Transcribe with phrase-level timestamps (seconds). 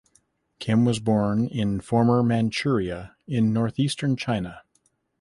[0.57, 4.63] Kim was born in former Manchuria in northeastern China.